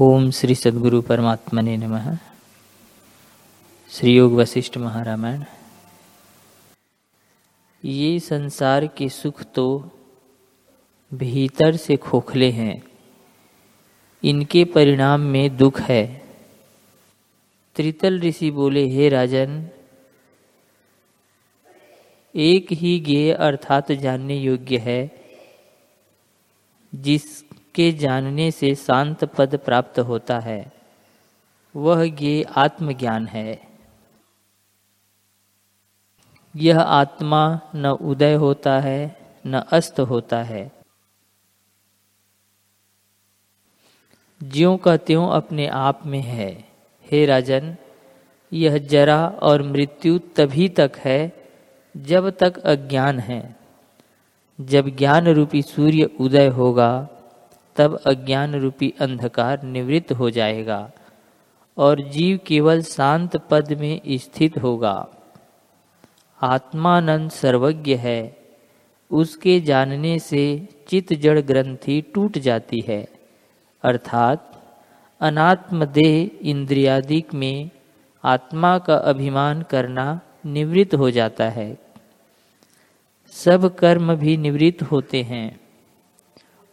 [0.00, 2.16] ओम श्री सदगुरु परमात्मा ने नमः।
[3.90, 5.44] श्री योग वशिष्ठ महारामायण।
[7.84, 9.90] ये संसार के सुख तो
[11.14, 12.82] भीतर से खोखले हैं।
[14.24, 16.24] इनके परिणाम में दुख है।
[17.76, 19.68] त्रितल ऋषि बोले, हे राजन,
[22.36, 25.17] एक ही गेय अर्थात जानने योग्य है।
[26.98, 30.72] जिसके जानने से शांत पद प्राप्त होता है,
[31.76, 33.62] वह ये आत्मज्ञान है।
[36.56, 39.16] यह आत्मा न उदय होता है,
[39.46, 40.72] न अस्त होता है।
[44.42, 46.68] ज्यो का त्यों अपने आप में है।
[47.12, 47.76] हे राजन,
[48.52, 51.50] यह जरा और मृत्यु तभी तक है
[51.96, 53.57] जब तक अज्ञान है।
[54.60, 57.08] जब ज्ञान रूपी सूर्य उदय होगा,
[57.76, 60.90] तब अज्ञान रूपी अंधकार निवृत्त हो जाएगा
[61.76, 65.08] और जीव केवल शांत पद में स्थित होगा।
[66.42, 68.36] आत्मानंद सर्वज्ञ है।
[69.10, 73.08] उसके जानने से चित जड़ ग्रंथि टूट जाती है।
[73.82, 74.62] अर्थात
[75.20, 77.70] अनात्म देह इंद्रियादिक में
[78.24, 81.87] आत्मा का अभिमान करना निवृत्त हो जाता है।
[83.44, 85.60] सब कर्म भी निवृत्त होते हैं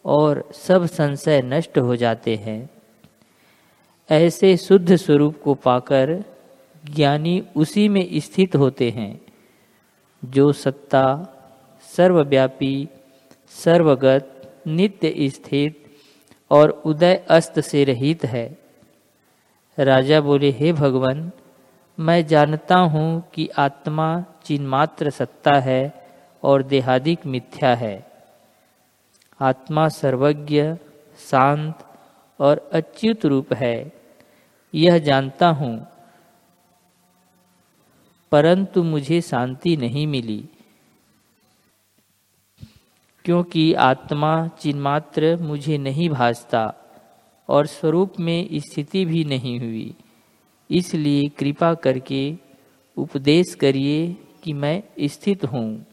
[0.06, 2.70] और सब संशय नष्ट हो जाते हैं।
[4.10, 6.24] ऐसे शुद्ध स्वरूप को पाकर
[6.86, 9.22] ज्ञानी उसी में स्थित होते हैं,
[10.26, 11.06] जो सत्ता,
[11.96, 12.88] सर्वव्यापी,
[13.50, 14.32] सर्वगत,
[14.68, 15.84] नित्य स्थित
[16.52, 18.58] और उदय अस्त से रहित है।
[19.78, 21.32] राजा बोले, हे भगवान,
[22.00, 26.05] मैं जानता हूँ कि आत्मा चिन्मात्र सत्ता है
[26.44, 27.95] और देहादिक मिथ्या है।
[29.39, 30.64] आत्मा सर्वज्ञ,
[31.19, 31.86] शांत
[32.39, 33.91] और अच्युत रूप है।
[34.73, 35.88] यह जानता हूँ,
[38.31, 40.44] परंतु मुझे शांति नहीं मिली।
[43.25, 46.74] क्योंकि आत्मा चिन्मात्र मुझे नहीं भासता
[47.50, 49.95] और स्वरूप में स्थिति भी नहीं हुई।
[50.69, 52.35] इसलिए कृपा करके
[52.97, 55.85] उपदेश करिए कि मैं स्थित हूँ।